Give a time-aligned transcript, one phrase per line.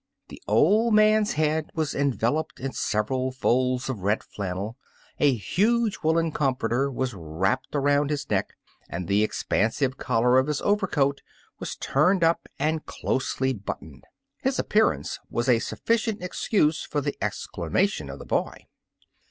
[0.17, 4.75] '* The old man's head was enveloped in several folds of red flannel,
[5.19, 8.53] a huge woolen comforter was wrapped around his neck,
[8.89, 11.21] and the expansive collar of his overcoat
[11.59, 14.05] was tumed up and closely buttoned.
[14.39, 18.65] His appearance was a sufficient excuse for the exclamation of the boy.